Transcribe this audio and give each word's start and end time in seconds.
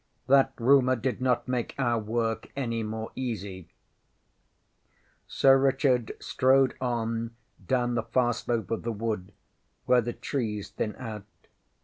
That 0.25 0.53
rumour 0.57 0.95
did 0.95 1.21
not 1.21 1.47
make 1.47 1.75
our 1.77 1.99
work 1.99 2.49
any 2.55 2.81
more 2.81 3.11
easy. 3.15 3.65
ŌĆÖ 3.65 3.67
Sir 5.27 5.57
Richard 5.59 6.11
strode 6.19 6.73
on 6.81 7.35
down 7.63 7.93
the 7.93 8.01
far 8.01 8.33
slope 8.33 8.71
of 8.71 8.81
the 8.81 8.91
wood, 8.91 9.31
where 9.85 10.01
the 10.01 10.13
trees 10.13 10.71
thin 10.71 10.95
out. 10.95 11.27